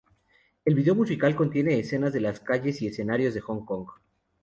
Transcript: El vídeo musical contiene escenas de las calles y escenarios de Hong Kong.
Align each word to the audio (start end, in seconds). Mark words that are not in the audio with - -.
El 0.65 0.73
vídeo 0.73 0.95
musical 0.95 1.35
contiene 1.35 1.77
escenas 1.77 2.11
de 2.11 2.21
las 2.21 2.39
calles 2.39 2.81
y 2.81 2.87
escenarios 2.87 3.35
de 3.35 3.41
Hong 3.41 3.65
Kong. 3.65 3.85